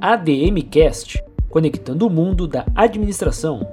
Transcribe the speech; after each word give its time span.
ADMcast, 0.00 1.20
conectando 1.50 2.06
o 2.06 2.10
mundo 2.10 2.46
da 2.46 2.64
administração. 2.76 3.68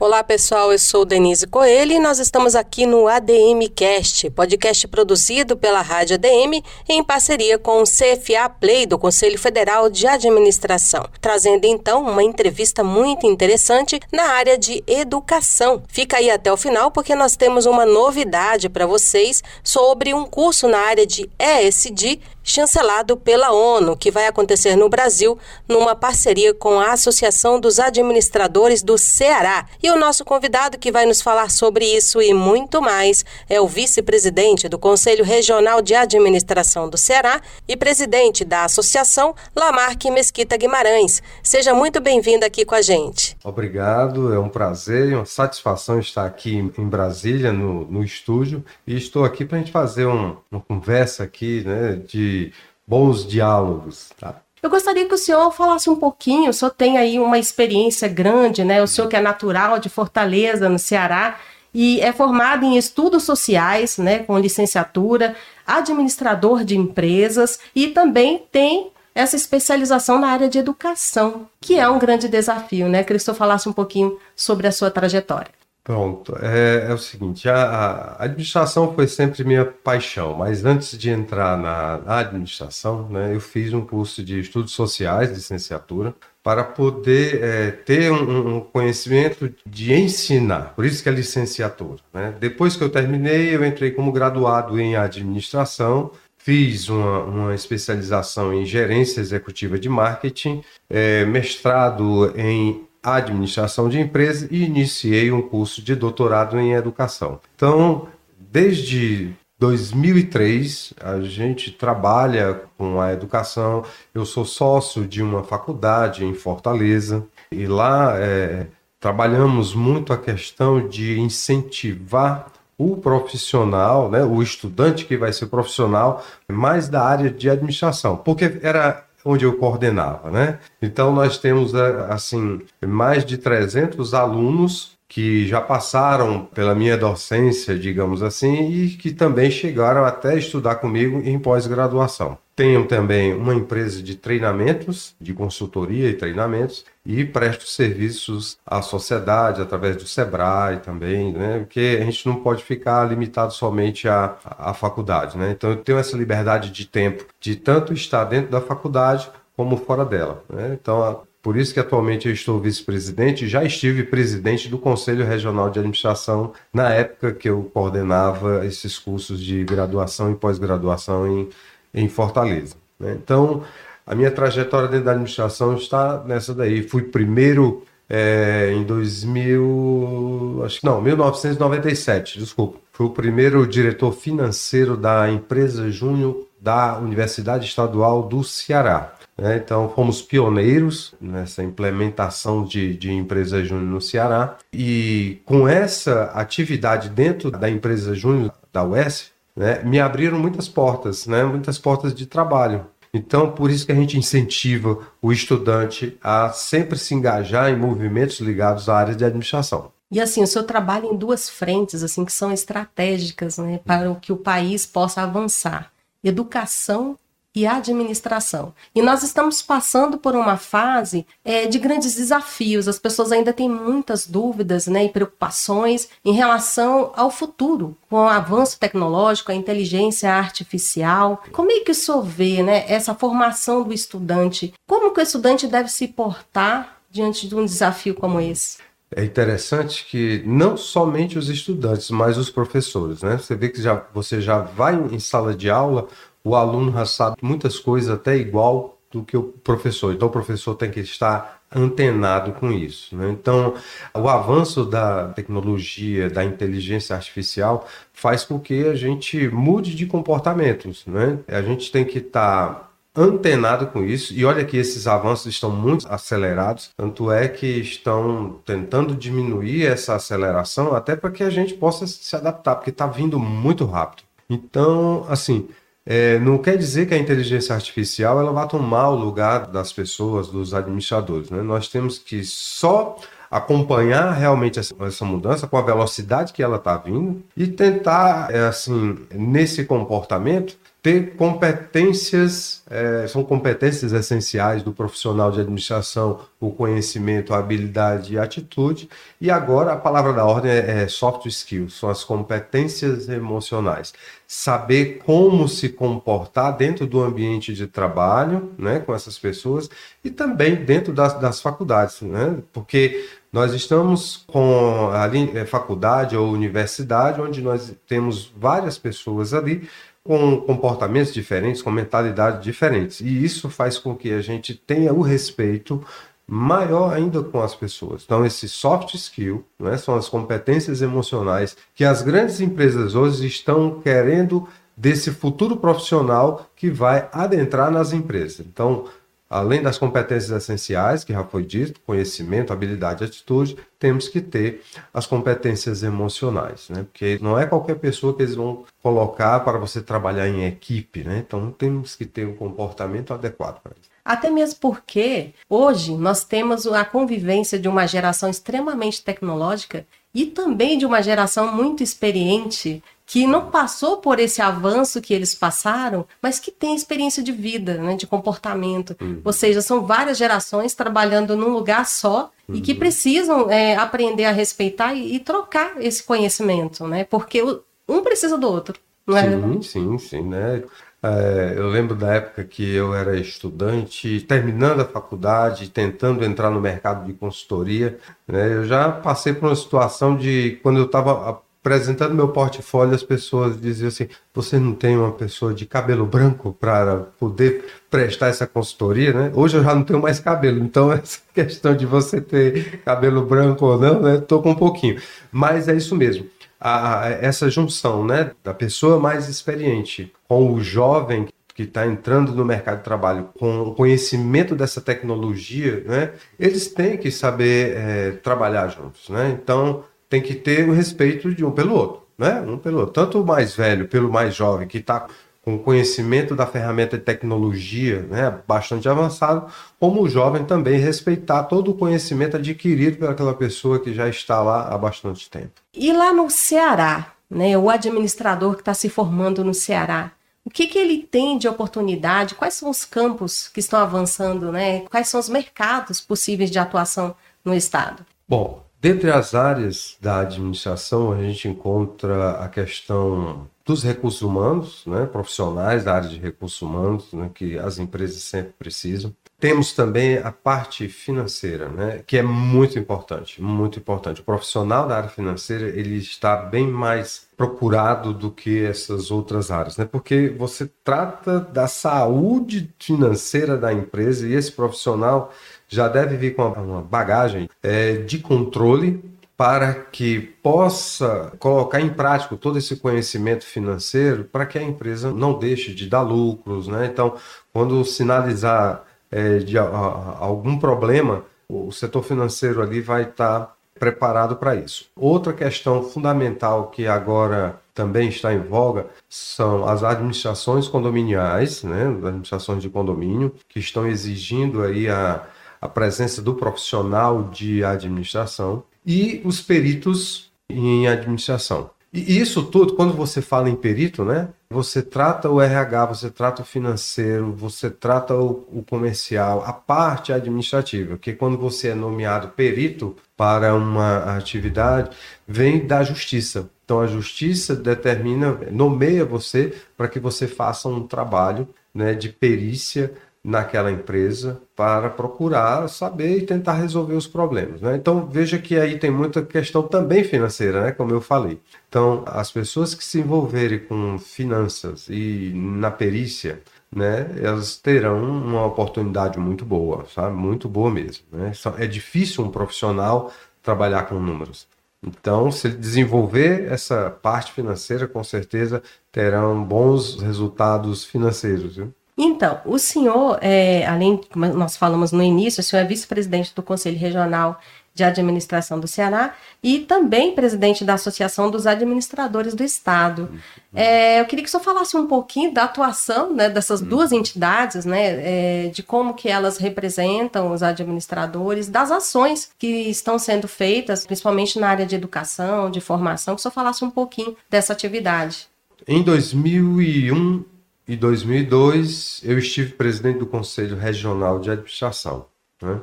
Olá 0.00 0.24
pessoal, 0.24 0.72
eu 0.72 0.78
sou 0.78 1.04
Denise 1.04 1.46
Coelho 1.46 1.92
e 1.92 1.98
nós 1.98 2.18
estamos 2.18 2.56
aqui 2.56 2.86
no 2.86 3.06
ADM 3.06 3.68
Cast, 3.76 4.30
podcast 4.30 4.88
produzido 4.88 5.58
pela 5.58 5.82
Rádio 5.82 6.14
ADM 6.14 6.62
em 6.88 7.04
parceria 7.04 7.58
com 7.58 7.82
o 7.82 7.84
CFA 7.84 8.48
Play 8.48 8.86
do 8.86 8.98
Conselho 8.98 9.38
Federal 9.38 9.90
de 9.90 10.06
Administração, 10.06 11.04
trazendo 11.20 11.66
então 11.66 12.00
uma 12.00 12.22
entrevista 12.22 12.82
muito 12.82 13.26
interessante 13.26 14.00
na 14.10 14.22
área 14.22 14.56
de 14.56 14.82
educação. 14.86 15.82
Fica 15.86 16.16
aí 16.16 16.30
até 16.30 16.50
o 16.50 16.56
final 16.56 16.90
porque 16.90 17.14
nós 17.14 17.36
temos 17.36 17.66
uma 17.66 17.84
novidade 17.84 18.70
para 18.70 18.86
vocês 18.86 19.42
sobre 19.62 20.14
um 20.14 20.24
curso 20.24 20.66
na 20.66 20.78
área 20.78 21.06
de 21.06 21.28
ESG 21.38 22.20
chancelado 22.50 23.16
pela 23.16 23.52
ONU, 23.52 23.96
que 23.96 24.10
vai 24.10 24.26
acontecer 24.26 24.74
no 24.76 24.88
Brasil 24.88 25.38
numa 25.68 25.94
parceria 25.94 26.52
com 26.52 26.80
a 26.80 26.92
Associação 26.92 27.60
dos 27.60 27.78
Administradores 27.78 28.82
do 28.82 28.98
Ceará. 28.98 29.66
E 29.82 29.90
o 29.90 29.96
nosso 29.96 30.24
convidado 30.24 30.78
que 30.78 30.90
vai 30.90 31.06
nos 31.06 31.22
falar 31.22 31.50
sobre 31.50 31.84
isso 31.84 32.20
e 32.20 32.34
muito 32.34 32.82
mais 32.82 33.24
é 33.48 33.60
o 33.60 33.68
vice-presidente 33.68 34.68
do 34.68 34.78
Conselho 34.78 35.24
Regional 35.24 35.80
de 35.80 35.94
Administração 35.94 36.88
do 36.88 36.98
Ceará 36.98 37.40
e 37.68 37.76
presidente 37.76 38.44
da 38.44 38.64
Associação, 38.64 39.34
Lamarque 39.54 40.10
Mesquita 40.10 40.56
Guimarães. 40.56 41.22
Seja 41.42 41.72
muito 41.72 42.00
bem-vindo 42.00 42.44
aqui 42.44 42.64
com 42.64 42.74
a 42.74 42.82
gente. 42.82 43.36
Obrigado, 43.44 44.34
é 44.34 44.38
um 44.38 44.48
prazer 44.48 45.10
e 45.10 45.14
uma 45.14 45.24
satisfação 45.24 46.00
estar 46.00 46.26
aqui 46.26 46.56
em 46.76 46.88
Brasília, 46.88 47.52
no, 47.52 47.84
no 47.84 48.02
estúdio, 48.02 48.64
e 48.86 48.96
estou 48.96 49.24
aqui 49.24 49.44
para 49.44 49.58
a 49.58 49.60
gente 49.60 49.72
fazer 49.72 50.06
um, 50.06 50.36
uma 50.50 50.60
conversa 50.60 51.22
aqui, 51.22 51.62
né, 51.64 52.00
de 52.06 52.39
bons 52.86 53.26
diálogos. 53.26 54.10
Tá? 54.18 54.36
Eu 54.62 54.68
gostaria 54.68 55.06
que 55.06 55.14
o 55.14 55.18
senhor 55.18 55.50
falasse 55.52 55.88
um 55.88 55.96
pouquinho, 55.96 56.50
o 56.50 56.52
senhor 56.52 56.70
tem 56.70 56.98
aí 56.98 57.18
uma 57.18 57.38
experiência 57.38 58.06
grande, 58.08 58.62
né? 58.62 58.82
O 58.82 58.86
senhor 58.86 59.08
que 59.08 59.16
é 59.16 59.20
natural 59.20 59.78
de 59.78 59.88
Fortaleza, 59.88 60.68
no 60.68 60.78
Ceará, 60.78 61.38
e 61.72 62.00
é 62.00 62.12
formado 62.12 62.64
em 62.64 62.76
estudos 62.76 63.22
sociais, 63.22 63.96
né, 63.96 64.20
com 64.20 64.38
licenciatura, 64.38 65.36
administrador 65.66 66.64
de 66.64 66.76
empresas 66.76 67.60
e 67.74 67.88
também 67.88 68.44
tem 68.50 68.90
essa 69.14 69.36
especialização 69.36 70.18
na 70.18 70.28
área 70.28 70.48
de 70.48 70.58
educação, 70.58 71.48
que 71.60 71.78
é 71.78 71.88
um 71.88 71.98
grande 71.98 72.28
desafio, 72.28 72.88
né? 72.88 73.02
Queria 73.02 73.18
que 73.18 73.22
o 73.22 73.24
senhor 73.24 73.36
falasse 73.36 73.68
um 73.68 73.72
pouquinho 73.72 74.18
sobre 74.34 74.66
a 74.66 74.72
sua 74.72 74.90
trajetória. 74.90 75.59
Pronto, 75.82 76.36
é, 76.40 76.90
é 76.90 76.92
o 76.92 76.98
seguinte, 76.98 77.48
a, 77.48 77.54
a, 77.54 78.24
administração 78.24 78.94
foi 78.94 79.08
sempre 79.08 79.42
minha 79.44 79.64
paixão, 79.64 80.34
mas 80.36 80.64
antes 80.64 80.96
de 80.96 81.08
entrar 81.08 81.56
na, 81.56 81.98
na 81.98 82.18
administração, 82.18 83.08
né, 83.08 83.34
eu 83.34 83.40
fiz 83.40 83.72
um 83.72 83.80
curso 83.80 84.22
de 84.22 84.38
estudos 84.38 84.72
sociais, 84.72 85.30
licenciatura, 85.30 86.14
para 86.42 86.64
poder 86.64 87.42
é, 87.42 87.70
ter 87.70 88.12
um, 88.12 88.56
um, 88.56 88.60
conhecimento 88.60 89.52
de 89.66 89.94
ensinar, 89.94 90.74
por 90.74 90.84
isso 90.84 91.02
que 91.02 91.08
é 91.08 91.12
licenciatura. 91.12 92.00
Né? 92.12 92.34
Depois 92.38 92.76
que 92.76 92.84
eu 92.84 92.90
terminei, 92.90 93.54
eu 93.54 93.64
entrei 93.64 93.90
como 93.90 94.12
graduado 94.12 94.78
em 94.78 94.96
administração, 94.96 96.12
fiz 96.36 96.88
uma, 96.88 97.20
uma 97.24 97.54
especialização 97.54 98.52
em 98.52 98.64
gerência 98.64 99.20
executiva 99.20 99.78
de 99.78 99.88
marketing, 99.88 100.62
é, 100.88 101.24
mestrado 101.24 102.32
em 102.36 102.86
administração 103.02 103.88
de 103.88 103.98
empresas 103.98 104.48
e 104.50 104.64
iniciei 104.64 105.30
um 105.32 105.42
curso 105.42 105.82
de 105.82 105.94
doutorado 105.94 106.58
em 106.58 106.72
educação. 106.72 107.40
Então, 107.54 108.08
desde 108.38 109.34
2003 109.58 110.94
a 111.02 111.20
gente 111.20 111.70
trabalha 111.70 112.62
com 112.78 113.00
a 113.00 113.12
educação. 113.12 113.84
Eu 114.14 114.24
sou 114.24 114.44
sócio 114.44 115.06
de 115.06 115.22
uma 115.22 115.44
faculdade 115.44 116.24
em 116.24 116.34
Fortaleza 116.34 117.26
e 117.52 117.66
lá 117.66 118.14
é, 118.18 118.66
trabalhamos 118.98 119.74
muito 119.74 120.12
a 120.12 120.18
questão 120.18 120.88
de 120.88 121.20
incentivar 121.20 122.50
o 122.78 122.96
profissional, 122.96 124.10
né, 124.10 124.24
o 124.24 124.42
estudante 124.42 125.04
que 125.04 125.14
vai 125.14 125.34
ser 125.34 125.46
profissional, 125.46 126.24
mais 126.50 126.88
da 126.88 127.04
área 127.04 127.30
de 127.30 127.50
administração, 127.50 128.16
porque 128.16 128.58
era 128.62 129.04
onde 129.24 129.44
eu 129.44 129.56
coordenava, 129.56 130.30
né? 130.30 130.58
Então 130.80 131.12
nós 131.12 131.38
temos 131.38 131.74
é, 131.74 132.06
assim 132.08 132.60
mais 132.86 133.24
de 133.24 133.38
300 133.38 134.14
alunos 134.14 134.98
que 135.08 135.46
já 135.48 135.60
passaram 135.60 136.48
pela 136.54 136.72
minha 136.72 136.96
docência, 136.96 137.76
digamos 137.76 138.22
assim, 138.22 138.70
e 138.70 138.90
que 138.90 139.10
também 139.10 139.50
chegaram 139.50 140.04
até 140.04 140.38
estudar 140.38 140.76
comigo 140.76 141.20
em 141.24 141.36
pós-graduação. 141.36 142.38
Tenho 142.60 142.86
também 142.86 143.32
uma 143.32 143.54
empresa 143.54 144.02
de 144.02 144.14
treinamentos, 144.14 145.16
de 145.18 145.32
consultoria 145.32 146.10
e 146.10 146.12
treinamentos, 146.12 146.84
e 147.06 147.24
presto 147.24 147.66
serviços 147.66 148.58
à 148.66 148.82
sociedade 148.82 149.62
através 149.62 149.96
do 149.96 150.06
Sebrae 150.06 150.76
também, 150.80 151.32
né? 151.32 151.60
Porque 151.60 151.98
a 151.98 152.04
gente 152.04 152.26
não 152.26 152.42
pode 152.42 152.62
ficar 152.62 153.08
limitado 153.08 153.54
somente 153.54 154.06
à, 154.06 154.36
à 154.44 154.74
faculdade, 154.74 155.38
né? 155.38 155.52
Então 155.52 155.70
eu 155.70 155.76
tenho 155.76 155.96
essa 155.96 156.14
liberdade 156.18 156.70
de 156.70 156.84
tempo 156.84 157.24
de 157.40 157.56
tanto 157.56 157.94
estar 157.94 158.24
dentro 158.24 158.50
da 158.50 158.60
faculdade 158.60 159.30
como 159.56 159.78
fora 159.78 160.04
dela, 160.04 160.44
né? 160.46 160.76
Então 160.78 161.22
por 161.40 161.56
isso 161.56 161.72
que 161.72 161.80
atualmente 161.80 162.28
eu 162.28 162.34
estou 162.34 162.60
vice-presidente, 162.60 163.48
já 163.48 163.64
estive 163.64 164.02
presidente 164.02 164.68
do 164.68 164.76
Conselho 164.76 165.24
Regional 165.24 165.70
de 165.70 165.78
Administração 165.78 166.52
na 166.70 166.90
época 166.92 167.32
que 167.32 167.48
eu 167.48 167.70
coordenava 167.72 168.66
esses 168.66 168.98
cursos 168.98 169.40
de 169.40 169.64
graduação 169.64 170.30
e 170.30 170.34
pós-graduação 170.34 171.26
em, 171.26 171.48
em 171.92 172.08
Fortaleza. 172.08 172.76
Né? 172.98 173.16
Então, 173.22 173.62
a 174.06 174.14
minha 174.14 174.30
trajetória 174.30 174.88
dentro 174.88 175.04
da 175.06 175.12
administração 175.12 175.76
está 175.76 176.22
nessa 176.24 176.54
daí. 176.54 176.82
Fui 176.82 177.02
primeiro 177.02 177.84
é, 178.08 178.72
em 178.74 178.82
2000, 178.82 180.62
acho 180.64 180.80
que 180.80 180.86
não, 180.86 181.00
1997, 181.00 182.38
desculpa. 182.38 182.78
Fui 182.92 183.06
o 183.06 183.10
primeiro 183.10 183.66
diretor 183.66 184.12
financeiro 184.12 184.96
da 184.96 185.30
empresa 185.30 185.90
Júnior 185.90 186.46
da 186.60 186.98
Universidade 186.98 187.66
Estadual 187.66 188.24
do 188.24 188.44
Ceará. 188.44 189.14
Né? 189.38 189.56
Então, 189.56 189.88
fomos 189.94 190.20
pioneiros 190.20 191.14
nessa 191.20 191.62
implementação 191.62 192.64
de, 192.64 192.94
de 192.94 193.10
empresa 193.10 193.64
júnior 193.64 193.86
no 193.86 194.00
Ceará. 194.00 194.58
E 194.72 195.40
com 195.46 195.66
essa 195.66 196.24
atividade 196.34 197.08
dentro 197.08 197.50
da 197.50 197.70
empresa 197.70 198.14
júnior 198.14 198.52
da 198.70 198.84
UES, 198.84 199.30
né, 199.60 199.82
me 199.84 200.00
abriram 200.00 200.38
muitas 200.38 200.66
portas, 200.66 201.26
né, 201.26 201.44
muitas 201.44 201.76
portas 201.76 202.14
de 202.14 202.24
trabalho. 202.24 202.86
Então, 203.12 203.52
por 203.52 203.70
isso 203.70 203.84
que 203.84 203.92
a 203.92 203.94
gente 203.94 204.16
incentiva 204.16 204.98
o 205.20 205.30
estudante 205.30 206.16
a 206.22 206.48
sempre 206.48 206.96
se 206.96 207.12
engajar 207.12 207.68
em 207.70 207.76
movimentos 207.76 208.40
ligados 208.40 208.88
à 208.88 208.96
área 208.96 209.14
de 209.14 209.22
administração. 209.22 209.92
E 210.10 210.18
assim, 210.18 210.42
o 210.42 210.46
senhor 210.46 210.64
trabalha 210.64 211.06
em 211.06 211.14
duas 211.14 211.50
frentes 211.50 212.02
assim 212.02 212.24
que 212.24 212.32
são 212.32 212.50
estratégicas 212.50 213.58
né, 213.58 213.78
para 213.84 214.14
que 214.14 214.32
o 214.32 214.36
país 214.36 214.86
possa 214.86 215.20
avançar: 215.20 215.92
educação 216.24 217.18
e 217.54 217.66
administração. 217.66 218.72
E 218.94 219.02
nós 219.02 219.22
estamos 219.22 219.60
passando 219.60 220.18
por 220.18 220.34
uma 220.34 220.56
fase 220.56 221.26
é, 221.44 221.66
de 221.66 221.78
grandes 221.78 222.14
desafios. 222.14 222.86
As 222.86 222.98
pessoas 222.98 223.32
ainda 223.32 223.52
têm 223.52 223.68
muitas 223.68 224.26
dúvidas 224.26 224.86
né, 224.86 225.04
e 225.04 225.08
preocupações 225.08 226.08
em 226.24 226.32
relação 226.32 227.12
ao 227.16 227.30
futuro, 227.30 227.96
com 228.08 228.16
o 228.16 228.28
avanço 228.28 228.78
tecnológico, 228.78 229.50
a 229.50 229.54
inteligência 229.54 230.32
artificial. 230.32 231.42
Como 231.52 231.70
é 231.72 231.80
que 231.80 231.90
o 231.90 231.94
senhor 231.94 232.22
vê 232.22 232.62
né, 232.62 232.84
essa 232.88 233.14
formação 233.14 233.82
do 233.82 233.92
estudante? 233.92 234.72
Como 234.86 235.12
que 235.12 235.20
o 235.20 235.22
estudante 235.22 235.66
deve 235.66 235.88
se 235.88 236.06
portar 236.08 237.00
diante 237.10 237.48
de 237.48 237.54
um 237.54 237.64
desafio 237.64 238.14
como 238.14 238.40
esse? 238.40 238.78
É 239.14 239.24
interessante 239.24 240.06
que 240.08 240.40
não 240.46 240.76
somente 240.76 241.36
os 241.36 241.48
estudantes, 241.48 242.10
mas 242.10 242.38
os 242.38 242.48
professores, 242.48 243.22
né? 243.22 243.38
Você 243.38 243.56
vê 243.56 243.68
que 243.68 243.82
já, 243.82 244.06
você 244.14 244.40
já 244.40 244.60
vai 244.60 244.94
em 244.94 245.18
sala 245.18 245.52
de 245.52 245.68
aula, 245.68 246.06
o 246.44 246.54
aluno 246.54 246.92
já 246.92 247.04
sabe 247.04 247.36
muitas 247.42 247.78
coisas 247.78 248.10
até 248.10 248.36
igual 248.36 248.98
do 249.10 249.24
que 249.24 249.36
o 249.36 249.42
professor. 249.42 250.14
Então 250.14 250.28
o 250.28 250.30
professor 250.30 250.74
tem 250.74 250.90
que 250.90 251.00
estar 251.00 251.60
antenado 251.74 252.52
com 252.52 252.70
isso. 252.70 253.16
Né? 253.16 253.30
Então 253.30 253.74
o 254.14 254.28
avanço 254.28 254.84
da 254.84 255.28
tecnologia, 255.28 256.30
da 256.30 256.44
inteligência 256.44 257.14
artificial 257.14 257.86
faz 258.12 258.44
com 258.44 258.58
que 258.58 258.86
a 258.86 258.94
gente 258.94 259.48
mude 259.48 259.94
de 259.94 260.06
comportamentos. 260.06 261.04
Né? 261.06 261.38
A 261.48 261.62
gente 261.62 261.90
tem 261.90 262.04
que 262.04 262.18
estar 262.18 262.90
antenado 263.14 263.88
com 263.88 264.04
isso 264.04 264.32
e 264.32 264.44
olha 264.44 264.64
que 264.64 264.76
esses 264.76 265.08
avanços 265.08 265.46
estão 265.46 265.70
muito 265.70 266.06
acelerados, 266.08 266.90
tanto 266.96 267.30
é 267.30 267.48
que 267.48 267.66
estão 267.66 268.60
tentando 268.64 269.16
diminuir 269.16 269.84
essa 269.84 270.14
aceleração 270.14 270.94
até 270.94 271.16
para 271.16 271.30
que 271.30 271.42
a 271.42 271.50
gente 271.50 271.74
possa 271.74 272.06
se 272.06 272.36
adaptar, 272.36 272.76
porque 272.76 272.90
está 272.90 273.08
vindo 273.08 273.38
muito 273.38 273.84
rápido. 273.84 274.22
Então, 274.48 275.24
assim, 275.28 275.68
é, 276.06 276.38
não 276.38 276.58
quer 276.58 276.76
dizer 276.76 277.06
que 277.06 277.14
a 277.14 277.18
inteligência 277.18 277.74
artificial 277.74 278.40
ela 278.40 278.52
vai 278.52 278.66
tomar 278.66 279.10
o 279.10 279.16
lugar 279.16 279.66
das 279.66 279.92
pessoas, 279.92 280.48
dos 280.48 280.72
administradores. 280.74 281.50
Né? 281.50 281.62
Nós 281.62 281.88
temos 281.88 282.18
que 282.18 282.42
só 282.44 283.16
acompanhar 283.50 284.30
realmente 284.32 284.78
essa, 284.78 284.94
essa 285.00 285.24
mudança 285.24 285.66
com 285.66 285.76
a 285.76 285.82
velocidade 285.82 286.52
que 286.52 286.62
ela 286.62 286.76
está 286.76 286.96
vindo 286.96 287.42
e 287.56 287.66
tentar, 287.66 288.48
é, 288.54 288.66
assim, 288.66 289.18
nesse 289.32 289.84
comportamento, 289.84 290.78
ter 291.02 291.34
competências, 291.34 292.82
é, 292.90 293.26
são 293.26 293.42
competências 293.42 294.12
essenciais 294.12 294.82
do 294.82 294.92
profissional 294.92 295.50
de 295.50 295.60
administração, 295.60 296.40
o 296.60 296.70
conhecimento, 296.70 297.54
a 297.54 297.58
habilidade 297.58 298.34
e 298.34 298.38
a 298.38 298.42
atitude. 298.42 299.08
E 299.40 299.50
agora 299.50 299.92
a 299.92 299.96
palavra 299.96 300.32
da 300.34 300.44
ordem 300.44 300.70
é, 300.70 301.02
é 301.02 301.08
soft 301.08 301.46
skills, 301.46 301.94
são 301.94 302.10
as 302.10 302.22
competências 302.22 303.30
emocionais. 303.30 304.12
Saber 304.46 305.20
como 305.24 305.66
se 305.68 305.88
comportar 305.88 306.76
dentro 306.76 307.06
do 307.06 307.22
ambiente 307.22 307.72
de 307.72 307.86
trabalho, 307.86 308.70
né, 308.76 308.98
com 308.98 309.14
essas 309.14 309.38
pessoas, 309.38 309.88
e 310.22 310.30
também 310.30 310.74
dentro 310.74 311.14
das, 311.14 311.32
das 311.40 311.62
faculdades, 311.62 312.20
né, 312.20 312.58
porque 312.74 313.26
nós 313.52 313.72
estamos 313.72 314.44
com 314.46 315.10
a 315.12 315.26
é, 315.58 315.64
faculdade 315.64 316.36
ou 316.36 316.52
universidade, 316.52 317.40
onde 317.40 317.60
nós 317.60 317.92
temos 318.06 318.52
várias 318.56 318.96
pessoas 318.96 319.52
ali 319.52 319.88
com 320.22 320.60
comportamentos 320.60 321.32
diferentes, 321.32 321.82
com 321.82 321.90
mentalidades 321.90 322.62
diferentes. 322.62 323.20
E 323.20 323.44
isso 323.44 323.70
faz 323.70 323.98
com 323.98 324.14
que 324.14 324.32
a 324.32 324.42
gente 324.42 324.74
tenha 324.74 325.12
o 325.12 325.22
respeito 325.22 326.04
maior 326.46 327.14
ainda 327.14 327.42
com 327.42 327.60
as 327.60 327.74
pessoas. 327.74 328.24
Então, 328.24 328.44
esse 328.44 328.68
soft 328.68 329.14
skill 329.14 329.64
né, 329.78 329.96
são 329.96 330.16
as 330.16 330.28
competências 330.28 331.00
emocionais 331.00 331.76
que 331.94 332.04
as 332.04 332.22
grandes 332.22 332.60
empresas 332.60 333.14
hoje 333.14 333.46
estão 333.46 334.00
querendo 334.00 334.68
desse 334.96 335.30
futuro 335.30 335.76
profissional 335.76 336.68
que 336.74 336.90
vai 336.90 337.28
adentrar 337.32 337.90
nas 337.90 338.12
empresas. 338.12 338.60
Então, 338.66 339.06
além 339.50 339.82
das 339.82 339.98
competências 339.98 340.50
essenciais, 340.50 341.24
que 341.24 341.32
já 341.32 341.42
foi 341.42 341.64
dito, 341.64 342.00
conhecimento, 342.06 342.72
habilidade 342.72 343.24
atitude, 343.24 343.76
temos 343.98 344.28
que 344.28 344.40
ter 344.40 344.82
as 345.12 345.26
competências 345.26 346.04
emocionais, 346.04 346.88
né? 346.88 347.02
Porque 347.02 347.38
não 347.42 347.58
é 347.58 347.66
qualquer 347.66 347.96
pessoa 347.96 348.34
que 348.34 348.42
eles 348.42 348.54
vão 348.54 348.84
colocar 349.02 349.58
para 349.60 349.76
você 349.76 350.00
trabalhar 350.00 350.48
em 350.48 350.64
equipe, 350.64 351.24
né? 351.24 351.42
Então 351.44 351.72
temos 351.72 352.14
que 352.14 352.24
ter 352.24 352.46
um 352.46 352.54
comportamento 352.54 353.34
adequado 353.34 353.80
para 353.82 353.92
isso. 354.00 354.08
Até 354.24 354.48
mesmo 354.48 354.78
porque 354.80 355.52
hoje 355.68 356.14
nós 356.14 356.44
temos 356.44 356.86
a 356.86 357.04
convivência 357.04 357.78
de 357.78 357.88
uma 357.88 358.06
geração 358.06 358.48
extremamente 358.48 359.24
tecnológica 359.24 360.06
e 360.32 360.46
também 360.46 360.96
de 360.96 361.04
uma 361.04 361.20
geração 361.22 361.74
muito 361.74 362.02
experiente 362.02 363.02
que 363.30 363.46
não 363.46 363.70
passou 363.70 364.16
por 364.16 364.40
esse 364.40 364.60
avanço 364.60 365.20
que 365.20 365.32
eles 365.32 365.54
passaram, 365.54 366.26
mas 366.42 366.58
que 366.58 366.72
tem 366.72 366.96
experiência 366.96 367.40
de 367.44 367.52
vida, 367.52 367.94
né, 367.94 368.16
de 368.16 368.26
comportamento. 368.26 369.16
Uhum. 369.20 369.40
Ou 369.44 369.52
seja, 369.52 369.80
são 369.80 370.04
várias 370.04 370.36
gerações 370.36 370.96
trabalhando 370.96 371.56
num 371.56 371.68
lugar 371.68 372.04
só 372.06 372.50
uhum. 372.68 372.74
e 372.74 372.80
que 372.80 372.90
uhum. 372.90 372.98
precisam 372.98 373.70
é, 373.70 373.94
aprender 373.94 374.46
a 374.46 374.50
respeitar 374.50 375.14
e, 375.14 375.36
e, 375.36 375.38
trocar 375.38 375.92
esse 376.02 376.24
conhecimento, 376.24 377.06
né? 377.06 377.22
Porque 377.22 377.62
um 377.62 378.20
precisa 378.20 378.58
do 378.58 378.66
outro. 378.66 378.98
Não 379.24 379.38
é? 379.38 379.48
Sim, 379.48 379.82
sim, 379.82 380.18
sim, 380.18 380.42
né? 380.42 380.82
É, 381.22 381.74
eu 381.76 381.88
lembro 381.88 382.16
da 382.16 382.34
época 382.34 382.64
que 382.64 382.96
eu 382.96 383.14
era 383.14 383.36
estudante, 383.36 384.40
terminando 384.40 385.02
a 385.02 385.04
faculdade, 385.04 385.88
tentando 385.88 386.44
entrar 386.44 386.68
no 386.68 386.80
mercado 386.80 387.24
de 387.26 387.32
consultoria. 387.34 388.18
Né? 388.48 388.74
Eu 388.74 388.86
já 388.86 389.08
passei 389.08 389.52
por 389.52 389.68
uma 389.68 389.76
situação 389.76 390.36
de 390.36 390.80
quando 390.82 390.98
eu 390.98 391.06
estava 391.06 391.62
apresentando 391.80 392.34
meu 392.34 392.48
portfólio, 392.48 393.14
as 393.14 393.22
pessoas 393.22 393.80
diziam 393.80 394.08
assim: 394.08 394.28
você 394.54 394.78
não 394.78 394.94
tem 394.94 395.16
uma 395.16 395.32
pessoa 395.32 395.72
de 395.74 395.86
cabelo 395.86 396.26
branco 396.26 396.76
para 396.78 397.16
poder 397.38 397.84
prestar 398.10 398.48
essa 398.48 398.66
consultoria, 398.66 399.32
né? 399.32 399.52
Hoje 399.54 399.78
eu 399.78 399.82
já 399.82 399.94
não 399.94 400.04
tenho 400.04 400.20
mais 400.20 400.38
cabelo, 400.38 400.82
então 400.84 401.10
essa 401.12 401.40
questão 401.54 401.96
de 401.96 402.06
você 402.06 402.40
ter 402.40 403.00
cabelo 403.00 403.44
branco 403.44 403.86
ou 403.86 403.98
não, 403.98 404.20
né? 404.20 404.38
Tô 404.38 404.60
com 404.60 404.70
um 404.70 404.74
pouquinho, 404.74 405.20
mas 405.50 405.88
é 405.88 405.94
isso 405.96 406.14
mesmo. 406.14 406.46
A, 406.78 407.28
essa 407.28 407.68
junção, 407.68 408.24
né, 408.24 408.52
da 408.64 408.72
pessoa 408.72 409.20
mais 409.20 409.50
experiente 409.50 410.32
com 410.48 410.72
o 410.72 410.80
jovem 410.80 411.46
que 411.74 411.82
está 411.82 412.06
entrando 412.06 412.52
no 412.52 412.64
mercado 412.64 412.98
de 412.98 413.04
trabalho 413.04 413.50
com 413.58 413.82
o 413.82 413.94
conhecimento 413.94 414.74
dessa 414.74 414.98
tecnologia, 414.98 416.02
né, 416.06 416.32
eles 416.58 416.88
têm 416.88 417.18
que 417.18 417.30
saber 417.30 417.96
é, 417.96 418.30
trabalhar 418.32 418.88
juntos, 418.88 419.28
né? 419.28 419.58
Então 419.62 420.04
tem 420.30 420.40
que 420.40 420.54
ter 420.54 420.88
o 420.88 420.92
respeito 420.92 421.52
de 421.52 421.64
um 421.64 421.72
pelo 421.72 421.94
outro, 421.94 422.22
né? 422.38 422.60
Um 422.62 422.78
pelo 422.78 423.00
outro. 423.00 423.12
Tanto 423.12 423.42
o 423.42 423.44
mais 423.44 423.74
velho 423.74 424.06
pelo 424.06 424.32
mais 424.32 424.54
jovem, 424.54 424.86
que 424.86 424.98
está 424.98 425.26
com 425.62 425.76
conhecimento 425.78 426.56
da 426.56 426.66
ferramenta 426.66 427.18
de 427.18 427.24
tecnologia 427.24 428.22
né, 428.22 428.60
bastante 428.66 429.08
avançado, 429.08 429.70
como 429.98 430.22
o 430.22 430.28
jovem 430.28 430.64
também 430.64 430.98
respeitar 430.98 431.64
todo 431.64 431.90
o 431.90 431.94
conhecimento 431.94 432.56
adquirido 432.56 433.18
pelaquela 433.18 433.52
pessoa 433.52 434.00
que 434.00 434.14
já 434.14 434.26
está 434.26 434.62
lá 434.62 434.88
há 434.88 434.96
bastante 434.96 435.50
tempo. 435.50 435.82
E 435.92 436.12
lá 436.12 436.32
no 436.32 436.48
Ceará, 436.48 437.32
né, 437.50 437.76
o 437.76 437.90
administrador 437.90 438.74
que 438.74 438.80
está 438.80 438.94
se 438.94 439.10
formando 439.10 439.62
no 439.62 439.74
Ceará, 439.74 440.32
o 440.64 440.70
que, 440.70 440.86
que 440.86 440.98
ele 440.98 441.18
tem 441.18 441.58
de 441.58 441.68
oportunidade? 441.68 442.54
Quais 442.54 442.74
são 442.74 442.88
os 442.88 443.04
campos 443.04 443.68
que 443.68 443.80
estão 443.80 443.98
avançando? 443.98 444.70
Né? 444.72 445.00
Quais 445.10 445.28
são 445.28 445.40
os 445.40 445.48
mercados 445.48 446.20
possíveis 446.20 446.70
de 446.70 446.78
atuação 446.78 447.34
no 447.64 447.74
Estado? 447.74 448.24
Bom, 448.48 448.82
Dentre 449.00 449.30
as 449.30 449.54
áreas 449.54 450.18
da 450.20 450.40
administração, 450.40 451.32
a 451.32 451.42
gente 451.42 451.66
encontra 451.66 452.62
a 452.62 452.68
questão 452.68 453.66
dos 453.82 454.04
recursos 454.04 454.42
humanos, 454.42 455.02
né, 455.06 455.24
profissionais 455.24 456.04
da 456.04 456.14
área 456.14 456.28
de 456.28 456.38
recursos 456.38 456.80
humanos, 456.82 457.32
né, 457.32 457.50
que 457.54 457.78
as 457.78 457.98
empresas 457.98 458.42
sempre 458.42 458.74
precisam. 458.78 459.34
Temos 459.58 459.94
também 459.94 460.36
a 460.38 460.52
parte 460.52 461.08
financeira, 461.08 461.88
né, 461.88 462.22
que 462.26 462.36
é 462.36 462.42
muito 462.42 462.98
importante, 462.98 463.62
muito 463.62 463.98
importante. 463.98 464.42
O 464.42 464.44
profissional 464.44 465.08
da 465.08 465.16
área 465.16 465.28
financeira 465.30 465.88
ele 465.88 466.16
está 466.18 466.56
bem 466.56 466.86
mais 466.86 467.48
procurado 467.56 468.34
do 468.34 468.50
que 468.50 468.84
essas 468.84 469.30
outras 469.30 469.70
áreas, 469.70 469.96
né, 469.96 470.04
porque 470.04 470.48
você 470.48 470.90
trata 471.02 471.58
da 471.58 471.86
saúde 471.86 472.94
financeira 472.98 473.78
da 473.78 473.92
empresa 473.92 474.46
e 474.46 474.52
esse 474.52 474.72
profissional 474.72 475.52
já 475.90 476.08
deve 476.08 476.36
vir 476.36 476.54
com 476.54 476.62
uma 476.68 477.02
bagagem 477.02 477.68
é, 477.82 478.12
de 478.14 478.38
controle 478.38 479.22
para 479.56 479.92
que 479.92 480.40
possa 480.62 481.52
colocar 481.58 482.00
em 482.00 482.08
prática 482.08 482.56
todo 482.56 482.78
esse 482.78 482.96
conhecimento 482.96 483.66
financeiro 483.66 484.44
para 484.44 484.64
que 484.64 484.78
a 484.78 484.82
empresa 484.82 485.30
não 485.30 485.58
deixe 485.58 485.92
de 485.92 486.08
dar 486.08 486.22
lucros, 486.22 486.88
né? 486.88 487.10
Então, 487.12 487.34
quando 487.70 488.02
sinalizar 488.02 489.04
é, 489.30 489.58
de 489.58 489.76
a, 489.76 489.82
a, 489.82 490.38
algum 490.38 490.78
problema, 490.78 491.44
o 491.68 491.92
setor 491.92 492.22
financeiro 492.22 492.80
ali 492.80 493.02
vai 493.02 493.24
estar 493.24 493.60
tá 493.60 493.72
preparado 493.98 494.56
para 494.56 494.74
isso. 494.74 495.10
Outra 495.14 495.52
questão 495.52 496.02
fundamental 496.02 496.86
que 496.86 497.06
agora 497.06 497.78
também 497.94 498.30
está 498.30 498.54
em 498.54 498.60
voga 498.60 499.08
são 499.28 499.86
as 499.86 500.02
administrações 500.02 500.88
condominiais, 500.88 501.82
né, 501.82 502.08
as 502.18 502.24
administrações 502.24 502.82
de 502.82 502.88
condomínio, 502.88 503.54
que 503.68 503.78
estão 503.78 504.06
exigindo 504.06 504.82
aí 504.82 505.06
a 505.06 505.44
a 505.80 505.88
presença 505.88 506.42
do 506.42 506.54
profissional 506.54 507.44
de 507.44 507.82
administração 507.84 508.82
e 509.04 509.40
os 509.44 509.60
peritos 509.60 510.50
em 510.68 511.08
administração. 511.08 511.90
E 512.12 512.40
isso 512.40 512.64
tudo, 512.64 512.94
quando 512.94 513.14
você 513.14 513.40
fala 513.40 513.70
em 513.70 513.76
perito, 513.76 514.24
né? 514.24 514.48
Você 514.68 515.00
trata 515.00 515.48
o 515.48 515.60
RH, 515.60 516.06
você 516.06 516.30
trata 516.30 516.62
o 516.62 516.64
financeiro, 516.64 517.52
você 517.52 517.88
trata 517.88 518.34
o, 518.34 518.66
o 518.72 518.82
comercial, 518.82 519.62
a 519.64 519.72
parte 519.72 520.32
administrativa, 520.32 521.16
que 521.16 521.32
quando 521.32 521.56
você 521.56 521.88
é 521.88 521.94
nomeado 521.94 522.48
perito 522.48 523.16
para 523.36 523.74
uma 523.74 524.36
atividade, 524.36 525.16
vem 525.46 525.86
da 525.86 526.02
justiça. 526.02 526.68
Então 526.84 526.98
a 527.00 527.06
justiça 527.06 527.76
determina, 527.76 528.58
nomeia 528.72 529.24
você 529.24 529.72
para 529.96 530.08
que 530.08 530.18
você 530.18 530.48
faça 530.48 530.88
um 530.88 531.06
trabalho 531.06 531.68
né, 531.94 532.14
de 532.14 532.28
perícia 532.28 533.12
naquela 533.42 533.90
empresa 533.90 534.60
para 534.76 535.08
procurar 535.08 535.88
saber 535.88 536.38
e 536.38 536.46
tentar 536.46 536.74
resolver 536.74 537.14
os 537.14 537.26
problemas. 537.26 537.80
Né? 537.80 537.96
Então 537.96 538.26
veja 538.26 538.58
que 538.58 538.76
aí 538.78 538.98
tem 538.98 539.10
muita 539.10 539.42
questão 539.42 539.82
também 539.82 540.22
financeira, 540.24 540.82
né? 540.82 540.92
como 540.92 541.12
eu 541.12 541.20
falei. 541.20 541.58
Então 541.88 542.22
as 542.26 542.52
pessoas 542.52 542.94
que 542.94 543.04
se 543.04 543.20
envolverem 543.20 543.78
com 543.78 544.18
finanças 544.18 545.08
e 545.08 545.52
na 545.54 545.90
perícia, 545.90 546.60
né, 546.94 547.30
elas 547.40 547.76
terão 547.76 548.22
uma 548.22 548.66
oportunidade 548.66 549.38
muito 549.38 549.64
boa, 549.64 550.04
sabe? 550.12 550.34
Muito 550.34 550.68
boa 550.68 550.90
mesmo. 550.90 551.24
Né? 551.32 551.52
É 551.78 551.86
difícil 551.86 552.44
um 552.44 552.50
profissional 552.50 553.32
trabalhar 553.62 554.04
com 554.04 554.16
números. 554.16 554.66
Então, 555.02 555.50
se 555.50 555.68
ele 555.68 555.76
desenvolver 555.76 556.70
essa 556.70 557.10
parte 557.10 557.52
financeira, 557.52 558.06
com 558.06 558.22
certeza 558.22 558.82
terão 559.10 559.64
bons 559.64 560.20
resultados 560.20 561.04
financeiros. 561.04 561.76
Viu? 561.76 561.94
Então, 562.16 562.60
o 562.64 562.78
senhor, 562.78 563.38
é, 563.40 563.86
além, 563.86 564.20
como 564.30 564.46
nós 564.48 564.76
falamos 564.76 565.10
no 565.12 565.22
início, 565.22 565.60
o 565.60 565.64
senhor 565.64 565.82
é 565.82 565.86
vice-presidente 565.86 566.54
do 566.54 566.62
Conselho 566.62 566.98
Regional 566.98 567.60
de 567.94 568.04
Administração 568.04 568.78
do 568.78 568.86
Ceará 568.86 569.34
e 569.62 569.80
também 569.80 570.34
presidente 570.34 570.84
da 570.84 570.94
Associação 570.94 571.50
dos 571.50 571.66
Administradores 571.66 572.54
do 572.54 572.62
Estado. 572.62 573.28
É, 573.74 574.20
eu 574.20 574.24
queria 574.26 574.42
que 574.42 574.48
o 574.48 574.50
senhor 574.50 574.62
falasse 574.62 574.96
um 574.96 575.06
pouquinho 575.06 575.52
da 575.52 575.64
atuação 575.64 576.32
né, 576.32 576.48
dessas 576.48 576.80
duas 576.80 577.12
entidades, 577.12 577.84
né, 577.84 578.66
é, 578.66 578.68
de 578.68 578.82
como 578.82 579.14
que 579.14 579.28
elas 579.28 579.58
representam 579.58 580.52
os 580.52 580.62
administradores, 580.62 581.68
das 581.68 581.90
ações 581.90 582.50
que 582.58 582.88
estão 582.88 583.18
sendo 583.18 583.48
feitas, 583.48 584.06
principalmente 584.06 584.58
na 584.58 584.68
área 584.68 584.86
de 584.86 584.94
educação, 584.94 585.70
de 585.70 585.80
formação, 585.80 586.34
que 586.34 586.40
o 586.40 586.42
senhor 586.42 586.52
falasse 586.52 586.84
um 586.84 586.90
pouquinho 586.90 587.36
dessa 587.50 587.72
atividade. 587.72 588.48
Em 588.86 589.02
2001, 589.02 590.44
e 590.86 590.96
2002 590.96 592.22
eu 592.24 592.38
estive 592.38 592.72
presidente 592.72 593.18
do 593.18 593.26
Conselho 593.26 593.76
Regional 593.76 594.38
de 594.38 594.50
Administração. 594.50 595.26
Né? 595.62 595.80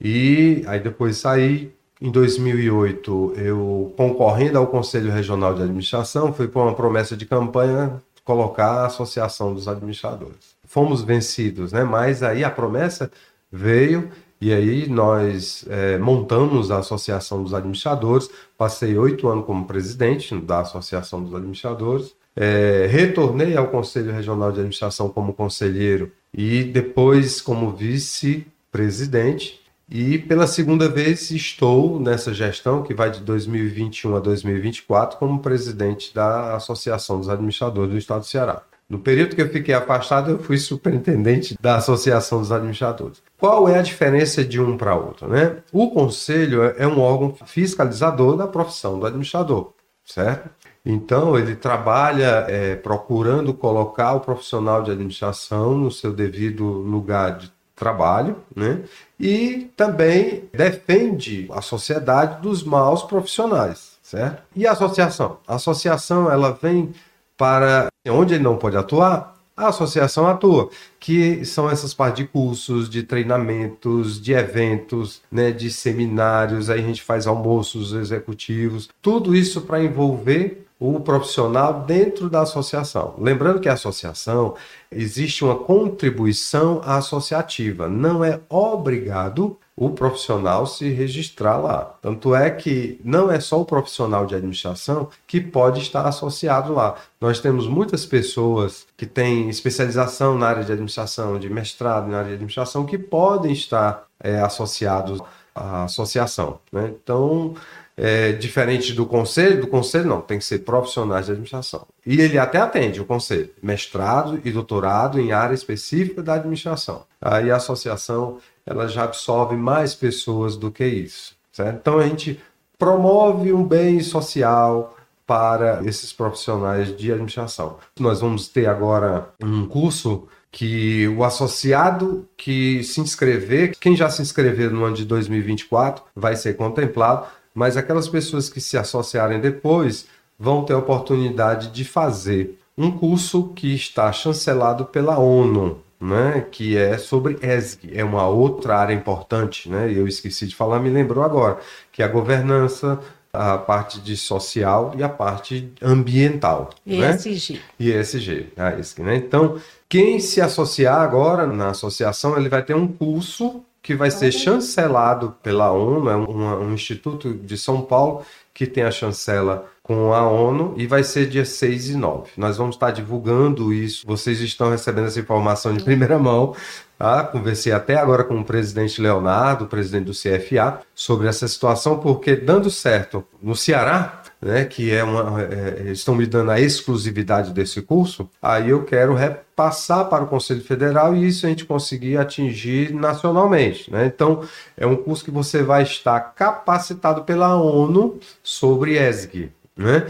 E 0.00 0.64
aí 0.66 0.80
depois 0.80 1.18
saí. 1.18 1.74
Em 1.98 2.10
2008, 2.10 3.32
eu 3.38 3.94
concorrendo 3.96 4.58
ao 4.58 4.66
Conselho 4.66 5.10
Regional 5.10 5.54
de 5.54 5.62
Administração, 5.62 6.30
foi 6.30 6.46
por 6.46 6.62
uma 6.62 6.74
promessa 6.74 7.16
de 7.16 7.24
campanha 7.24 8.02
colocar 8.26 8.82
a 8.82 8.86
Associação 8.86 9.54
dos 9.54 9.68
Administradores. 9.68 10.56
Fomos 10.64 11.02
vencidos, 11.02 11.72
né? 11.72 11.84
Mas 11.84 12.22
aí 12.24 12.42
a 12.42 12.50
promessa 12.50 13.10
veio 13.50 14.10
e 14.40 14.52
aí 14.52 14.88
nós 14.88 15.64
é, 15.68 15.96
montamos 15.96 16.72
a 16.72 16.78
Associação 16.78 17.42
dos 17.42 17.54
Administradores. 17.54 18.28
Passei 18.58 18.98
oito 18.98 19.28
anos 19.28 19.46
como 19.46 19.64
presidente 19.64 20.36
da 20.40 20.60
Associação 20.60 21.22
dos 21.22 21.34
Administradores. 21.34 22.15
É, 22.36 22.86
retornei 22.90 23.56
ao 23.56 23.68
Conselho 23.68 24.12
Regional 24.12 24.52
de 24.52 24.58
Administração 24.58 25.08
como 25.08 25.32
conselheiro 25.32 26.12
e 26.32 26.62
depois 26.62 27.40
como 27.40 27.72
vice-presidente. 27.72 29.60
E 29.88 30.18
pela 30.18 30.46
segunda 30.46 30.88
vez 30.88 31.30
estou 31.30 31.98
nessa 31.98 32.34
gestão 32.34 32.82
que 32.82 32.92
vai 32.92 33.10
de 33.10 33.20
2021 33.20 34.16
a 34.16 34.20
2024 34.20 35.16
como 35.16 35.40
presidente 35.40 36.12
da 36.14 36.56
Associação 36.56 37.18
dos 37.18 37.28
Administradores 37.28 37.92
do 37.92 37.98
Estado 37.98 38.20
do 38.20 38.26
Ceará. 38.26 38.62
No 38.88 39.00
período 39.00 39.34
que 39.34 39.42
eu 39.42 39.48
fiquei 39.48 39.74
afastado, 39.74 40.30
eu 40.30 40.38
fui 40.38 40.58
superintendente 40.58 41.56
da 41.60 41.76
Associação 41.76 42.40
dos 42.40 42.52
Administradores. 42.52 43.20
Qual 43.38 43.68
é 43.68 43.78
a 43.78 43.82
diferença 43.82 44.44
de 44.44 44.60
um 44.60 44.76
para 44.76 44.94
outro? 44.94 45.28
Né? 45.28 45.56
O 45.72 45.90
conselho 45.90 46.62
é 46.62 46.86
um 46.86 47.00
órgão 47.00 47.34
fiscalizador 47.46 48.36
da 48.36 48.46
profissão 48.46 48.98
do 48.98 49.06
administrador, 49.06 49.72
certo? 50.04 50.50
Então, 50.88 51.36
ele 51.36 51.56
trabalha 51.56 52.46
é, 52.48 52.76
procurando 52.76 53.52
colocar 53.52 54.14
o 54.14 54.20
profissional 54.20 54.84
de 54.84 54.92
administração 54.92 55.76
no 55.76 55.90
seu 55.90 56.12
devido 56.12 56.64
lugar 56.64 57.38
de 57.38 57.52
trabalho, 57.74 58.36
né? 58.54 58.84
E 59.18 59.68
também 59.76 60.44
defende 60.54 61.48
a 61.52 61.60
sociedade 61.60 62.40
dos 62.40 62.62
maus 62.62 63.02
profissionais, 63.02 63.98
certo? 64.00 64.42
E 64.54 64.64
a 64.64 64.72
associação? 64.72 65.38
A 65.46 65.56
associação, 65.56 66.30
ela 66.30 66.52
vem 66.52 66.94
para 67.36 67.88
onde 68.08 68.34
ele 68.34 68.44
não 68.44 68.56
pode 68.56 68.76
atuar, 68.76 69.36
a 69.56 69.68
associação 69.68 70.26
atua, 70.26 70.68
que 71.00 71.44
são 71.44 71.68
essas 71.68 71.94
partes 71.94 72.24
de 72.24 72.30
cursos, 72.30 72.90
de 72.90 73.02
treinamentos, 73.02 74.20
de 74.20 74.34
eventos, 74.34 75.22
né, 75.32 75.50
de 75.50 75.70
seminários, 75.70 76.68
aí 76.68 76.80
a 76.80 76.82
gente 76.82 77.02
faz 77.02 77.26
almoços 77.26 77.94
executivos, 77.94 78.88
tudo 79.00 79.34
isso 79.34 79.62
para 79.62 79.82
envolver 79.82 80.65
o 80.78 81.00
profissional 81.00 81.84
dentro 81.86 82.28
da 82.28 82.42
associação. 82.42 83.14
Lembrando 83.18 83.60
que 83.60 83.68
a 83.68 83.72
associação 83.72 84.54
existe 84.90 85.44
uma 85.44 85.56
contribuição 85.56 86.80
associativa, 86.84 87.88
não 87.88 88.24
é 88.24 88.40
obrigado 88.48 89.58
o 89.76 89.90
profissional 89.90 90.66
se 90.66 90.88
registrar 90.88 91.58
lá. 91.58 91.94
Tanto 92.00 92.34
é 92.34 92.50
que 92.50 92.98
não 93.04 93.30
é 93.30 93.38
só 93.38 93.60
o 93.60 93.64
profissional 93.64 94.24
de 94.24 94.34
administração 94.34 95.10
que 95.26 95.38
pode 95.38 95.82
estar 95.82 96.06
associado 96.06 96.72
lá. 96.72 96.96
Nós 97.20 97.40
temos 97.40 97.66
muitas 97.66 98.06
pessoas 98.06 98.86
que 98.96 99.04
têm 99.04 99.50
especialização 99.50 100.38
na 100.38 100.48
área 100.48 100.64
de 100.64 100.72
administração, 100.72 101.38
de 101.38 101.50
mestrado 101.50 102.08
na 102.08 102.18
área 102.18 102.28
de 102.28 102.34
administração, 102.34 102.86
que 102.86 102.96
podem 102.96 103.52
estar 103.52 104.06
é, 104.18 104.40
associados 104.40 105.20
à 105.54 105.84
associação. 105.84 106.58
Né? 106.72 106.94
Então, 107.02 107.54
é, 107.96 108.32
diferente 108.32 108.92
do 108.92 109.06
conselho, 109.06 109.60
do 109.60 109.66
conselho 109.66 110.06
não, 110.06 110.20
tem 110.20 110.38
que 110.38 110.44
ser 110.44 110.60
profissionais 110.60 111.26
de 111.26 111.32
administração. 111.32 111.86
E 112.04 112.20
ele 112.20 112.38
até 112.38 112.58
atende 112.58 113.00
o 113.00 113.06
conselho, 113.06 113.50
mestrado 113.62 114.40
e 114.44 114.50
doutorado 114.50 115.18
em 115.18 115.32
área 115.32 115.54
específica 115.54 116.22
da 116.22 116.34
administração. 116.34 117.04
Aí 117.20 117.50
a 117.50 117.56
associação 117.56 118.38
ela 118.66 118.86
já 118.86 119.04
absorve 119.04 119.56
mais 119.56 119.94
pessoas 119.94 120.56
do 120.56 120.70
que 120.70 120.84
isso. 120.84 121.34
Certo? 121.52 121.76
Então 121.76 121.98
a 121.98 122.06
gente 122.06 122.38
promove 122.78 123.52
um 123.52 123.64
bem 123.64 124.00
social 124.00 124.94
para 125.26 125.80
esses 125.84 126.12
profissionais 126.12 126.94
de 126.94 127.10
administração. 127.10 127.78
Nós 127.98 128.20
vamos 128.20 128.46
ter 128.48 128.66
agora 128.66 129.30
um 129.42 129.66
curso 129.66 130.28
que 130.52 131.08
o 131.08 131.24
associado 131.24 132.26
que 132.36 132.82
se 132.84 133.00
inscrever, 133.00 133.76
quem 133.78 133.96
já 133.96 134.08
se 134.08 134.22
inscrever 134.22 134.70
no 134.70 134.84
ano 134.84 134.96
de 134.96 135.04
2024, 135.04 136.04
vai 136.14 136.36
ser 136.36 136.54
contemplado 136.54 137.26
mas 137.56 137.74
aquelas 137.74 138.06
pessoas 138.06 138.50
que 138.50 138.60
se 138.60 138.76
associarem 138.76 139.40
depois 139.40 140.06
vão 140.38 140.62
ter 140.62 140.74
a 140.74 140.78
oportunidade 140.78 141.68
de 141.68 141.86
fazer 141.86 142.58
um 142.76 142.90
curso 142.90 143.48
que 143.54 143.74
está 143.74 144.12
chancelado 144.12 144.84
pela 144.84 145.18
ONU, 145.18 145.80
né, 145.98 146.46
que 146.52 146.76
é 146.76 146.98
sobre 146.98 147.38
ESG, 147.42 147.92
é 147.94 148.04
uma 148.04 148.28
outra 148.28 148.76
área 148.76 148.92
importante, 148.92 149.70
né, 149.70 149.90
e 149.90 149.96
eu 149.96 150.06
esqueci 150.06 150.46
de 150.46 150.54
falar, 150.54 150.80
me 150.80 150.90
lembrou 150.90 151.24
agora, 151.24 151.58
que 151.90 152.02
é 152.02 152.04
a 152.04 152.08
governança, 152.08 153.00
a 153.32 153.56
parte 153.56 154.00
de 154.00 154.18
social 154.18 154.92
e 154.94 155.02
a 155.02 155.08
parte 155.08 155.72
ambiental. 155.80 156.70
ESG. 156.86 157.54
Né? 157.54 157.60
ESG, 157.78 158.46
a 158.54 158.78
ESG, 158.78 159.02
né? 159.02 159.16
Então, 159.16 159.60
quem 159.88 160.18
se 160.20 160.40
associar 160.40 161.00
agora 161.00 161.46
na 161.46 161.68
associação, 161.68 162.36
ele 162.36 162.48
vai 162.48 162.62
ter 162.62 162.74
um 162.74 162.88
curso 162.88 163.62
que 163.86 163.94
vai 163.94 164.10
ser 164.10 164.32
chancelado 164.32 165.36
pela 165.44 165.70
ONU, 165.70 166.10
é 166.10 166.16
um, 166.16 166.64
um, 166.64 166.74
instituto 166.74 167.32
de 167.32 167.56
São 167.56 167.82
Paulo 167.82 168.22
que 168.52 168.66
tem 168.66 168.82
a 168.82 168.90
chancela 168.90 169.70
com 169.80 170.12
a 170.12 170.28
ONU 170.28 170.74
e 170.76 170.88
vai 170.88 171.04
ser 171.04 171.28
dia 171.28 171.44
6 171.44 171.90
e 171.90 171.96
9. 171.96 172.32
Nós 172.36 172.56
vamos 172.56 172.74
estar 172.74 172.90
divulgando 172.90 173.72
isso. 173.72 174.04
Vocês 174.04 174.40
estão 174.40 174.70
recebendo 174.70 175.06
essa 175.06 175.20
informação 175.20 175.72
de 175.72 175.84
primeira 175.84 176.18
mão. 176.18 176.56
Tá? 176.98 177.22
Conversei 177.22 177.72
até 177.72 177.94
agora 177.94 178.24
com 178.24 178.40
o 178.40 178.44
presidente 178.44 179.00
Leonardo, 179.00 179.68
presidente 179.68 180.06
do 180.06 180.12
CFA, 180.12 180.80
sobre 180.92 181.28
essa 181.28 181.46
situação, 181.46 182.00
porque 182.00 182.34
dando 182.34 182.68
certo 182.70 183.24
no 183.40 183.54
Ceará, 183.54 184.20
né, 184.46 184.64
que 184.64 184.94
é 184.94 185.02
uma, 185.02 185.42
é, 185.42 185.90
estão 185.90 186.14
me 186.14 186.24
dando 186.24 186.52
a 186.52 186.60
exclusividade 186.60 187.52
desse 187.52 187.82
curso, 187.82 188.30
aí 188.40 188.70
eu 188.70 188.84
quero 188.84 189.12
repassar 189.12 190.08
para 190.08 190.22
o 190.22 190.26
Conselho 190.28 190.62
Federal 190.62 191.16
e 191.16 191.26
isso 191.26 191.44
a 191.44 191.48
gente 191.48 191.64
conseguir 191.64 192.16
atingir 192.16 192.94
nacionalmente. 192.94 193.90
Né? 193.90 194.06
Então, 194.06 194.42
é 194.76 194.86
um 194.86 194.96
curso 194.96 195.24
que 195.24 195.30
você 195.30 195.62
vai 195.62 195.82
estar 195.82 196.20
capacitado 196.20 197.24
pela 197.24 197.56
ONU 197.56 198.20
sobre 198.42 198.96
ESG. 198.96 199.50
Né? 199.76 200.06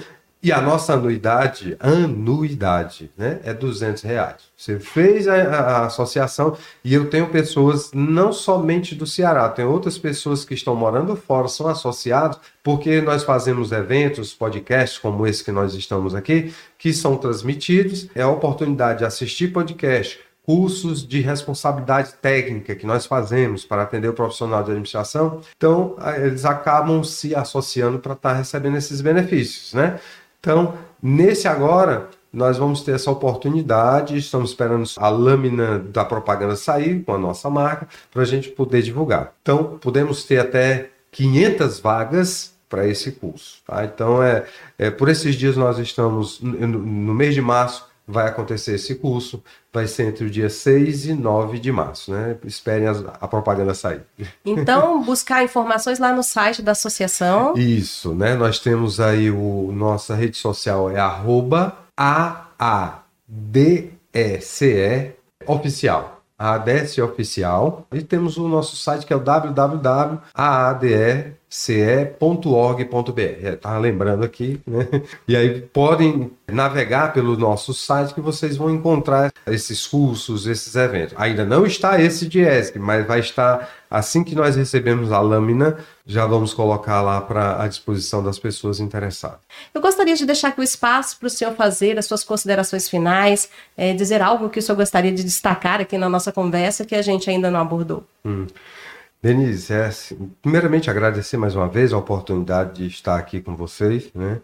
E 0.47 0.53
a 0.53 0.61
nossa 0.61 0.93
anuidade, 0.93 1.77
anuidade, 1.81 3.11
né, 3.19 3.41
é 3.43 3.53
200 3.53 4.05
reais. 4.05 4.43
Você 4.57 4.79
fez 4.79 5.27
a, 5.27 5.35
a, 5.35 5.87
associação 5.87 6.57
e 6.85 6.95
eu 6.95 7.11
tenho 7.11 7.29
pessoas 7.31 7.91
não 7.93 8.33
somente 8.33 8.95
do 8.95 9.09
Ceará, 9.09 9.49
tem 9.49 9.65
outras 9.65 9.99
pessoas 9.99 10.45
que 10.45 10.55
estão 10.55 10.77
morando 10.77 11.17
fora, 11.17 11.49
são 11.49 11.67
associados, 11.67 12.39
porque 12.63 13.01
nós 13.01 13.25
fazemos 13.25 13.73
eventos, 13.73 14.35
podcasts 14.35 15.01
como 15.01 15.27
esse 15.27 15.43
que 15.43 15.51
nós 15.51 15.75
estamos 15.75 16.15
aqui, 16.15 16.55
que 16.79 16.93
são 16.93 17.17
transmitidos. 17.17 18.09
É 18.15 18.23
a 18.23 18.29
oportunidade 18.29 19.01
de 19.01 19.05
assistir 19.05 19.49
podcast, 19.49 20.21
cursos 20.45 21.05
de 21.05 21.21
responsabilidade 21.23 22.15
técnica 22.23 22.77
que 22.77 22.87
nós 22.87 23.05
fazemos 23.05 23.65
para 23.65 23.83
atender 23.83 24.07
o 24.07 24.15
profissional 24.15 24.63
de 24.63 24.71
administração. 24.71 25.41
Então, 25.57 25.97
eles 26.23 26.45
acabam 26.45 27.03
se 27.03 27.35
associando 27.35 27.99
para 27.99 28.13
estar 28.13 28.33
recebendo 28.35 28.77
esses 28.77 29.01
benefícios, 29.01 29.75
né? 29.75 29.99
Então, 30.47 30.75
nesse 31.03 31.49
agora, 31.49 32.09
nós 32.33 32.57
vamos 32.57 32.81
ter 32.83 32.93
essa 32.93 33.11
oportunidade. 33.11 34.17
Estamos 34.17 34.51
esperando 34.51 34.89
a 34.97 35.09
lâmina 35.09 35.81
da 35.81 36.05
propaganda 36.05 36.55
sair 36.55 37.03
com 37.03 37.13
a 37.13 37.19
nossa 37.19 37.51
marca 37.51 37.89
para 38.13 38.23
a 38.23 38.25
gente 38.25 38.51
poder 38.51 38.81
divulgar. 38.81 39.33
Então, 39.43 39.77
podemos 39.81 40.23
ter 40.23 40.39
até 40.39 40.91
500 41.11 41.81
vagas 41.81 42.55
para 42.69 42.87
esse 42.87 43.11
curso. 43.11 43.57
Tá? 43.67 43.85
Então, 43.85 44.23
é, 44.23 44.45
é, 44.79 44.89
por 44.89 45.09
esses 45.09 45.35
dias 45.35 45.57
nós 45.57 45.81
estamos, 45.81 46.41
no, 46.41 46.69
no 46.69 47.13
mês 47.13 47.35
de 47.35 47.43
março, 47.43 47.85
vai 48.07 48.29
acontecer 48.29 48.75
esse 48.77 48.95
curso. 48.95 49.43
Vai 49.73 49.87
ser 49.87 50.05
entre 50.05 50.25
o 50.25 50.31
dia 50.31 50.49
6 50.49 51.07
e 51.07 51.13
9 51.13 51.59
de 51.59 51.73
março, 51.73 52.13
né? 52.13 52.37
Esperem 52.45 52.87
as, 52.87 53.05
a 53.21 53.27
propaganda 53.27 53.75
sair. 53.75 54.03
Então, 54.45 55.03
buscar 55.05 55.43
informações 55.43 55.99
lá 55.99 56.13
no 56.15 56.23
site 56.23 56.63
da 56.63 56.73
associação. 56.73 57.55
Isso, 57.57 58.15
né? 58.15 58.35
Nós 58.37 58.59
temos 58.59 59.01
aí 59.01 59.31
o 59.31 59.71
nossa 59.73 60.15
rede 60.15 60.37
social 60.37 60.91
é 60.91 60.99
arroba 60.99 61.77
AADSE 61.97 63.03
oficial. 65.47 66.23
AADSE 66.39 67.03
oficial. 67.03 67.87
E 67.93 68.03
temos 68.03 68.37
o 68.37 68.47
nosso 68.49 68.77
site 68.77 69.05
que 69.05 69.13
é 69.13 69.17
o 69.17 69.21
www.aadse 69.21 70.27
ce.org.br. 71.57 73.57
Tá 73.63 73.79
lembrando 73.79 74.27
aqui, 74.27 74.61
né? 74.67 74.87
E 75.27 75.35
aí 75.35 75.63
podem 75.63 76.31
navegar 76.47 77.15
pelo 77.15 77.35
nosso 77.35 77.73
site 77.73 78.13
que 78.13 78.21
vocês 78.21 78.59
vão 78.59 78.71
encontrar 78.71 79.33
esses 79.47 79.87
cursos, 79.87 80.47
esses 80.47 80.77
eventos. 80.77 81.15
Ainda 81.17 81.47
não 81.47 81.65
está 81.65 81.99
esse 81.99 82.29
de 82.29 82.41
ESC, 82.41 82.79
mas 82.79 83.07
vai 83.07 83.21
estar 83.21 83.71
assim 83.91 84.23
que 84.23 84.35
nós 84.35 84.55
recebemos 84.55 85.11
a 85.11 85.21
lâmina, 85.21 85.79
já 86.05 86.27
vamos 86.27 86.53
colocar 86.53 87.01
lá 87.01 87.23
para 87.23 87.63
a 87.63 87.67
disposição 87.67 88.23
das 88.23 88.39
pessoas 88.39 88.79
interessadas. 88.79 89.39
Eu 89.73 89.81
gostaria 89.81 90.15
de 90.15 90.27
deixar 90.27 90.49
aqui 90.49 90.61
o 90.61 90.63
espaço 90.63 91.19
para 91.19 91.27
o 91.27 91.31
senhor 91.31 91.55
fazer 91.55 91.99
as 91.99 92.05
suas 92.05 92.23
considerações 92.23 92.87
finais, 92.87 93.49
é, 93.79 93.95
dizer 93.95 94.21
algo 94.21 94.51
que 94.51 94.59
o 94.59 94.63
senhor 94.63 94.77
gostaria 94.77 95.11
de 95.11 95.25
destacar 95.25 95.81
aqui 95.81 95.97
na 95.97 96.11
nossa 96.11 96.31
conversa 96.31 96.85
que 96.85 96.95
a 96.95 97.01
gente 97.01 97.31
ainda 97.31 97.51
não 97.51 97.61
abordou. 97.61 98.05
Hum. 98.23 98.47
Denise, 99.23 99.73
é, 99.73 99.87
assim, 99.87 100.31
primeiramente 100.43 100.91
agradecer 100.91 101.37
mais 101.37 101.55
uma 101.57 101.69
vez 101.69 101.93
a 101.93 101.99
oportunidade 101.99 102.75
de 102.75 102.87
estar 102.87 103.17
aqui 103.17 103.41
com 103.41 103.57
vocês. 103.57 104.11
Né? 104.15 104.41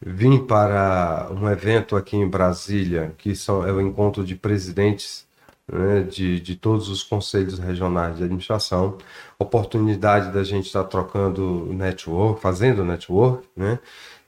Vim 0.00 0.44
para 0.44 1.28
um 1.30 1.48
evento 1.48 1.96
aqui 1.96 2.16
em 2.16 2.28
Brasília, 2.28 3.14
que 3.18 3.34
são, 3.36 3.66
é 3.66 3.72
o 3.72 3.80
encontro 3.80 4.24
de 4.24 4.34
presidentes 4.34 5.24
né, 5.70 6.02
de, 6.02 6.40
de 6.40 6.56
todos 6.56 6.88
os 6.88 7.02
conselhos 7.02 7.58
regionais 7.58 8.16
de 8.16 8.24
administração, 8.24 8.98
oportunidade 9.38 10.32
da 10.32 10.44
gente 10.44 10.66
estar 10.66 10.84
trocando 10.84 11.72
network, 11.72 12.40
fazendo 12.40 12.84
network, 12.84 13.46
né? 13.56 13.78